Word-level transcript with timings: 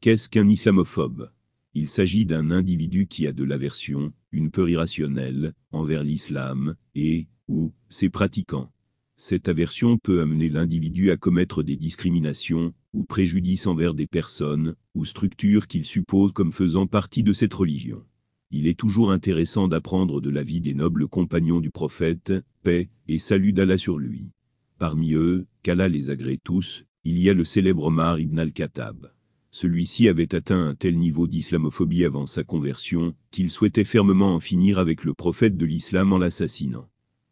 Qu'est-ce 0.00 0.28
qu'un 0.28 0.48
islamophobe? 0.48 1.32
Il 1.74 1.88
s'agit 1.88 2.24
d'un 2.24 2.52
individu 2.52 3.08
qui 3.08 3.26
a 3.26 3.32
de 3.32 3.42
l'aversion, 3.42 4.12
une 4.30 4.52
peur 4.52 4.68
irrationnelle, 4.68 5.54
envers 5.72 6.04
l'islam, 6.04 6.76
et, 6.94 7.26
ou, 7.48 7.72
ses 7.88 8.08
pratiquants. 8.08 8.70
Cette 9.16 9.48
aversion 9.48 9.98
peut 9.98 10.20
amener 10.20 10.50
l'individu 10.50 11.10
à 11.10 11.16
commettre 11.16 11.64
des 11.64 11.74
discriminations, 11.74 12.72
ou 12.92 13.02
préjudices 13.02 13.66
envers 13.66 13.92
des 13.92 14.06
personnes, 14.06 14.76
ou 14.94 15.04
structures 15.04 15.66
qu'il 15.66 15.84
suppose 15.84 16.30
comme 16.30 16.52
faisant 16.52 16.86
partie 16.86 17.24
de 17.24 17.32
cette 17.32 17.54
religion. 17.54 18.04
Il 18.52 18.68
est 18.68 18.78
toujours 18.78 19.10
intéressant 19.10 19.66
d'apprendre 19.66 20.20
de 20.20 20.30
la 20.30 20.44
vie 20.44 20.60
des 20.60 20.74
nobles 20.74 21.08
compagnons 21.08 21.58
du 21.58 21.70
prophète, 21.70 22.32
paix 22.62 22.88
et 23.08 23.18
salut 23.18 23.52
d'Allah 23.52 23.78
sur 23.78 23.98
lui. 23.98 24.30
Parmi 24.78 25.14
eux, 25.14 25.48
qu'Allah 25.64 25.88
les 25.88 26.10
agrée 26.10 26.38
tous, 26.38 26.84
il 27.02 27.18
y 27.18 27.28
a 27.28 27.34
le 27.34 27.44
célèbre 27.44 27.86
Omar 27.86 28.20
ibn 28.20 28.38
al-Khattab. 28.38 29.17
Celui-ci 29.50 30.08
avait 30.08 30.34
atteint 30.34 30.68
un 30.68 30.74
tel 30.74 30.98
niveau 30.98 31.26
d'islamophobie 31.26 32.04
avant 32.04 32.26
sa 32.26 32.44
conversion, 32.44 33.14
qu'il 33.30 33.50
souhaitait 33.50 33.84
fermement 33.84 34.34
en 34.34 34.40
finir 34.40 34.78
avec 34.78 35.04
le 35.04 35.14
prophète 35.14 35.56
de 35.56 35.64
l'islam 35.64 36.12
en 36.12 36.18
l'assassinant. 36.18 36.88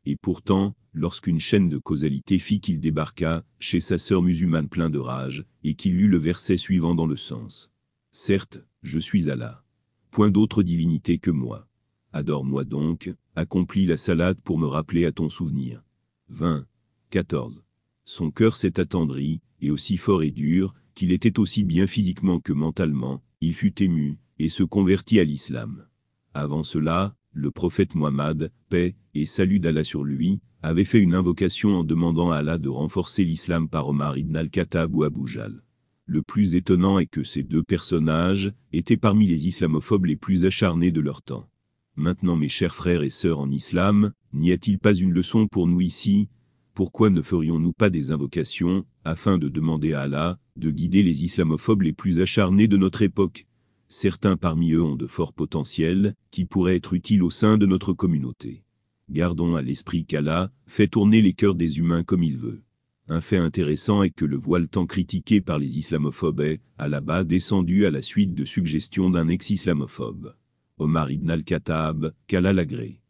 Et 0.06 0.16
pourtant, 0.16 0.74
lorsqu'une 0.94 1.40
chaîne 1.40 1.68
de 1.68 1.78
causalité 1.78 2.38
fit 2.38 2.60
qu'il 2.60 2.80
débarqua 2.80 3.44
chez 3.58 3.80
sa 3.80 3.98
sœur 3.98 4.22
musulmane 4.22 4.68
plein 4.68 4.88
de 4.88 4.98
rage, 4.98 5.44
et 5.62 5.74
qu'il 5.74 5.96
lut 5.96 6.08
le 6.08 6.16
verset 6.16 6.56
suivant 6.56 6.94
dans 6.94 7.06
le 7.06 7.16
sens. 7.16 7.70
Certes, 8.12 8.58
je 8.82 8.98
suis 8.98 9.28
Allah. 9.28 9.62
Point 10.10 10.30
d'autre 10.30 10.62
divinité 10.62 11.18
que 11.18 11.30
moi. 11.30 11.68
Adore-moi 12.14 12.64
donc, 12.64 13.12
accomplis 13.34 13.84
la 13.84 13.98
salade 13.98 14.40
pour 14.42 14.58
me 14.58 14.66
rappeler 14.66 15.04
à 15.04 15.12
ton 15.12 15.28
souvenir. 15.28 15.82
20. 16.30 16.66
14. 17.10 17.62
Son 18.04 18.30
cœur 18.30 18.56
s'est 18.56 18.80
attendri, 18.80 19.40
et 19.60 19.70
aussi 19.70 19.96
fort 19.96 20.22
et 20.22 20.30
dur, 20.30 20.74
qu'il 20.96 21.12
était 21.12 21.38
aussi 21.38 21.62
bien 21.62 21.86
physiquement 21.86 22.40
que 22.40 22.54
mentalement, 22.54 23.22
il 23.40 23.54
fut 23.54 23.80
ému, 23.82 24.18
et 24.38 24.48
se 24.48 24.64
convertit 24.64 25.20
à 25.20 25.24
l'islam. 25.24 25.86
Avant 26.34 26.64
cela, 26.64 27.14
le 27.32 27.50
prophète 27.50 27.94
Muhammad, 27.94 28.50
paix 28.70 28.96
et 29.14 29.26
salut 29.26 29.60
d'Allah 29.60 29.84
sur 29.84 30.04
lui, 30.04 30.40
avait 30.62 30.84
fait 30.84 31.00
une 31.00 31.14
invocation 31.14 31.76
en 31.76 31.84
demandant 31.84 32.30
à 32.30 32.38
Allah 32.38 32.56
de 32.56 32.70
renforcer 32.70 33.24
l'islam 33.24 33.68
par 33.68 33.88
Omar 33.88 34.16
ibn 34.16 34.34
al-Khattab 34.36 34.96
ou 34.96 35.04
Abu 35.04 35.26
Jal. 35.26 35.62
Le 36.06 36.22
plus 36.22 36.54
étonnant 36.54 36.98
est 36.98 37.06
que 37.06 37.24
ces 37.24 37.42
deux 37.42 37.62
personnages 37.62 38.52
étaient 38.72 38.96
parmi 38.96 39.26
les 39.26 39.48
islamophobes 39.48 40.06
les 40.06 40.16
plus 40.16 40.46
acharnés 40.46 40.92
de 40.92 41.00
leur 41.00 41.20
temps. 41.20 41.48
Maintenant 41.94 42.36
mes 42.36 42.48
chers 42.48 42.74
frères 42.74 43.02
et 43.02 43.10
sœurs 43.10 43.40
en 43.40 43.50
islam, 43.50 44.12
n'y 44.32 44.50
a-t-il 44.50 44.78
pas 44.78 44.94
une 44.94 45.12
leçon 45.12 45.46
pour 45.46 45.66
nous 45.66 45.82
ici? 45.82 46.28
Pourquoi 46.76 47.08
ne 47.08 47.22
ferions-nous 47.22 47.72
pas 47.72 47.88
des 47.88 48.10
invocations, 48.10 48.84
afin 49.02 49.38
de 49.38 49.48
demander 49.48 49.94
à 49.94 50.02
Allah, 50.02 50.38
de 50.56 50.70
guider 50.70 51.02
les 51.02 51.24
islamophobes 51.24 51.80
les 51.80 51.94
plus 51.94 52.20
acharnés 52.20 52.68
de 52.68 52.76
notre 52.76 53.00
époque? 53.00 53.46
Certains 53.88 54.36
parmi 54.36 54.72
eux 54.72 54.82
ont 54.82 54.94
de 54.94 55.06
forts 55.06 55.32
potentiels, 55.32 56.14
qui 56.30 56.44
pourraient 56.44 56.76
être 56.76 56.92
utiles 56.92 57.22
au 57.22 57.30
sein 57.30 57.56
de 57.56 57.64
notre 57.64 57.94
communauté. 57.94 58.62
Gardons 59.08 59.56
à 59.56 59.62
l'esprit 59.62 60.04
qu'Allah 60.04 60.52
fait 60.66 60.86
tourner 60.86 61.22
les 61.22 61.32
cœurs 61.32 61.54
des 61.54 61.78
humains 61.78 62.04
comme 62.04 62.22
il 62.22 62.36
veut. 62.36 62.62
Un 63.08 63.22
fait 63.22 63.38
intéressant 63.38 64.02
est 64.02 64.10
que 64.10 64.26
le 64.26 64.36
voile 64.36 64.68
tant 64.68 64.84
critiqué 64.84 65.40
par 65.40 65.58
les 65.58 65.78
islamophobes 65.78 66.42
est, 66.42 66.60
à 66.76 66.88
la 66.88 67.00
base, 67.00 67.26
descendu 67.26 67.86
à 67.86 67.90
la 67.90 68.02
suite 68.02 68.34
de 68.34 68.44
suggestions 68.44 69.08
d'un 69.08 69.28
ex-islamophobe. 69.28 70.34
Omar 70.76 71.10
ibn 71.10 71.30
al-Khattab, 71.30 72.12
qu'Allah 72.26 72.52
l'agrée. 72.52 73.00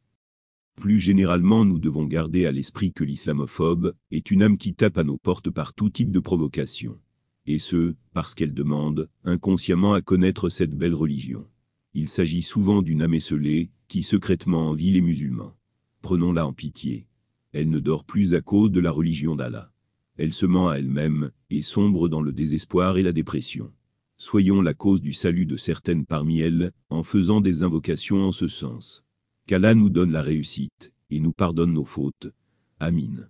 Plus 0.77 0.99
généralement, 0.99 1.65
nous 1.65 1.79
devons 1.79 2.05
garder 2.05 2.47
à 2.47 2.53
l'esprit 2.53 2.93
que 2.93 3.05
l'islamophobe 3.05 3.95
est 4.11 4.31
une 4.31 4.43
âme 4.43 4.59
qui 4.59 4.75
tape 4.75 4.99
à 4.99 5.05
nos 5.05 5.17
portes 5.17 5.51
par 5.51 5.75
tout 5.75 5.91
type 5.91 6.13
de 6.13 6.21
provocation 6.21 6.99
et 7.47 7.59
ce, 7.59 7.95
parce 8.13 8.35
qu'elle 8.35 8.55
demande, 8.55 9.09
inconsciemment 9.25 9.95
à 9.95 10.03
connaître 10.03 10.49
cette 10.49 10.75
belle 10.75 10.95
religion. 10.95 11.47
Il 11.95 12.09
s'agit 12.09 12.43
souvent 12.43 12.83
d'une 12.83 13.03
âme 13.03 13.15
esselée, 13.15 13.71
qui 13.89 14.03
secrètement 14.03 14.69
envie 14.69 14.91
les 14.91 15.01
musulmans. 15.01 15.57
Prenons-la 16.03 16.47
en 16.47 16.53
pitié. 16.53 17.07
Elle 17.53 17.71
ne 17.71 17.79
dort 17.79 18.05
plus 18.05 18.35
à 18.35 18.41
cause 18.41 18.71
de 18.71 18.81
la 18.81 18.91
religion 18.91 19.37
d'Allah. 19.37 19.73
Elle 20.19 20.33
se 20.33 20.47
ment 20.47 20.69
à 20.69 20.77
elle-même, 20.77 21.31
et 21.51 21.63
sombre 21.63 22.09
dans 22.09 22.21
le 22.21 22.33
désespoir 22.33 22.99
et 22.99 23.03
la 23.03 23.13
dépression. 23.13 23.73
Soyons 24.19 24.63
la 24.63 24.75
cause 24.75 25.01
du 25.01 25.13
salut 25.13 25.47
de 25.47 25.57
certaines 25.57 26.07
parmi 26.07 26.41
elles, 26.41 26.73
en 26.91 27.03
faisant 27.03 27.41
des 27.41 27.63
invocations 27.63 28.25
en 28.25 28.33
ce 28.33 28.49
sens. 28.49 29.06
Qu'Allah 29.47 29.75
nous 29.75 29.91
donne 29.91 30.11
la 30.11 30.23
réussite, 30.23 30.93
et 31.11 31.21
nous 31.21 31.33
pardonne 31.33 31.73
nos 31.73 31.85
fautes. 31.85 32.33
Amin. 32.81 33.29